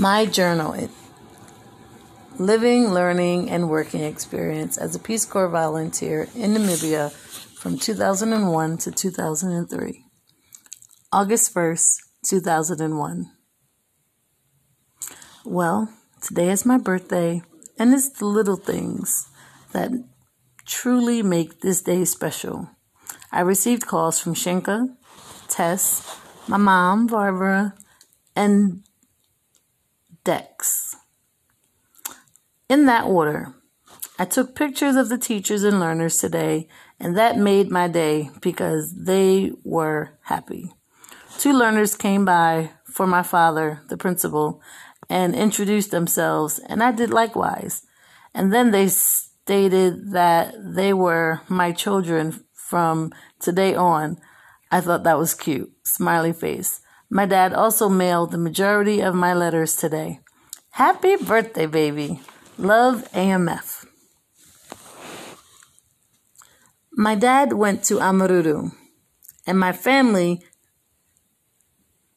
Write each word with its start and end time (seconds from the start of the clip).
My 0.00 0.24
journal 0.24 0.88
living, 2.38 2.88
learning, 2.88 3.50
and 3.50 3.68
working 3.68 4.02
experience 4.02 4.78
as 4.78 4.94
a 4.94 4.98
Peace 4.98 5.26
Corps 5.26 5.50
volunteer 5.50 6.26
in 6.34 6.54
Namibia 6.54 7.12
from 7.12 7.76
2001 7.76 8.78
to 8.78 8.90
2003. 8.90 10.04
August 11.12 11.54
1st, 11.54 11.98
2001. 12.24 13.30
Well, 15.44 15.92
today 16.22 16.48
is 16.48 16.64
my 16.64 16.78
birthday, 16.78 17.42
and 17.78 17.92
it's 17.92 18.08
the 18.08 18.24
little 18.24 18.56
things 18.56 19.28
that 19.72 19.90
truly 20.64 21.22
make 21.22 21.60
this 21.60 21.82
day 21.82 22.06
special. 22.06 22.70
I 23.30 23.40
received 23.42 23.86
calls 23.86 24.18
from 24.18 24.32
Shenka, 24.32 24.96
Tess, 25.48 26.18
my 26.48 26.56
mom, 26.56 27.06
Barbara, 27.06 27.74
and 28.34 28.82
Dex. 30.24 30.96
In 32.68 32.86
that 32.86 33.04
order, 33.04 33.54
I 34.18 34.26
took 34.26 34.54
pictures 34.54 34.96
of 34.96 35.08
the 35.08 35.18
teachers 35.18 35.64
and 35.64 35.80
learners 35.80 36.18
today, 36.18 36.68
and 36.98 37.16
that 37.16 37.38
made 37.38 37.70
my 37.70 37.88
day 37.88 38.30
because 38.40 38.94
they 38.94 39.52
were 39.64 40.18
happy. 40.22 40.72
Two 41.38 41.52
learners 41.52 41.96
came 41.96 42.24
by 42.24 42.72
for 42.84 43.06
my 43.06 43.22
father, 43.22 43.80
the 43.88 43.96
principal, 43.96 44.60
and 45.08 45.34
introduced 45.34 45.90
themselves, 45.90 46.60
and 46.68 46.82
I 46.82 46.92
did 46.92 47.10
likewise. 47.10 47.86
And 48.34 48.52
then 48.52 48.70
they 48.70 48.88
stated 48.88 50.12
that 50.12 50.54
they 50.56 50.92
were 50.92 51.40
my 51.48 51.72
children 51.72 52.44
from 52.52 53.12
today 53.40 53.74
on. 53.74 54.18
I 54.70 54.80
thought 54.80 55.02
that 55.04 55.18
was 55.18 55.34
cute. 55.34 55.72
Smiley 55.82 56.32
face. 56.32 56.82
My 57.12 57.26
dad 57.26 57.52
also 57.52 57.88
mailed 57.88 58.30
the 58.30 58.38
majority 58.38 59.00
of 59.00 59.16
my 59.16 59.34
letters 59.34 59.74
today. 59.74 60.20
Happy 60.70 61.16
birthday, 61.16 61.66
baby. 61.66 62.20
Love 62.56 63.10
AMF. 63.10 63.84
My 66.92 67.16
dad 67.16 67.54
went 67.54 67.82
to 67.84 67.94
Omaruru, 67.94 68.70
and 69.44 69.58
my 69.58 69.72
family 69.72 70.40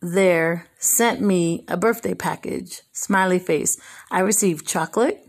there 0.00 0.66
sent 0.78 1.20
me 1.20 1.64
a 1.66 1.76
birthday 1.76 2.14
package. 2.14 2.82
Smiley 2.92 3.40
face. 3.40 3.80
I 4.12 4.20
received 4.20 4.68
chocolate, 4.68 5.20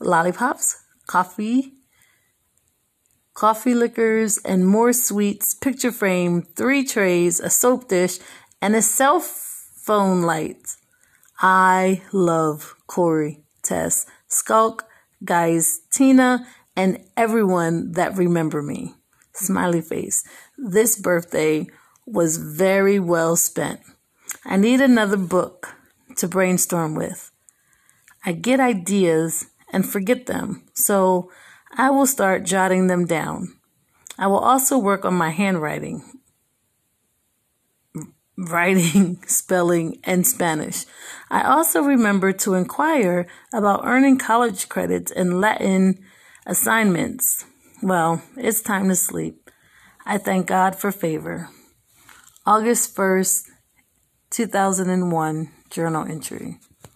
lollipops, 0.00 0.74
coffee, 1.06 1.74
coffee 3.34 3.74
liquors, 3.74 4.38
and 4.44 4.66
more 4.66 4.92
sweets, 4.92 5.54
picture 5.54 5.92
frame, 5.92 6.42
three 6.42 6.84
trays, 6.84 7.40
a 7.40 7.50
soap 7.50 7.88
dish, 7.88 8.18
and 8.62 8.76
a 8.76 8.80
cell 8.80 9.20
phone 9.20 10.22
light. 10.22 10.76
I 11.40 12.02
love 12.12 12.76
Corey, 12.86 13.42
Tess, 13.62 14.06
Skulk, 14.28 14.84
guys, 15.24 15.80
Tina, 15.90 16.46
and 16.76 17.04
everyone 17.16 17.92
that 17.92 18.16
remember 18.16 18.62
me. 18.62 18.94
Smiley 19.34 19.80
face. 19.80 20.24
This 20.56 20.96
birthday 20.96 21.66
was 22.06 22.36
very 22.36 23.00
well 23.00 23.34
spent. 23.34 23.80
I 24.44 24.56
need 24.56 24.80
another 24.80 25.16
book 25.16 25.74
to 26.16 26.28
brainstorm 26.28 26.94
with. 26.94 27.30
I 28.24 28.32
get 28.32 28.60
ideas 28.60 29.46
and 29.72 29.88
forget 29.88 30.26
them, 30.26 30.64
so 30.74 31.30
I 31.76 31.90
will 31.90 32.06
start 32.06 32.44
jotting 32.44 32.86
them 32.86 33.06
down. 33.06 33.54
I 34.18 34.26
will 34.28 34.38
also 34.38 34.78
work 34.78 35.04
on 35.04 35.14
my 35.14 35.30
handwriting, 35.30 36.21
writing, 38.36 39.22
spelling, 39.26 40.00
and 40.04 40.26
Spanish. 40.26 40.84
I 41.30 41.42
also 41.42 41.82
remember 41.82 42.32
to 42.32 42.54
inquire 42.54 43.26
about 43.52 43.84
earning 43.84 44.18
college 44.18 44.68
credits 44.68 45.10
in 45.10 45.40
Latin 45.40 45.98
assignments. 46.46 47.44
Well, 47.82 48.22
it's 48.36 48.62
time 48.62 48.88
to 48.88 48.96
sleep. 48.96 49.50
I 50.04 50.18
thank 50.18 50.46
God 50.46 50.76
for 50.76 50.90
favor. 50.92 51.48
August 52.44 52.96
1st, 52.96 53.44
2001 54.30 55.50
journal 55.70 56.04
entry. 56.04 56.58